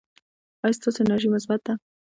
[0.63, 1.73] ایا ستاسو انرژي مثبت ده؟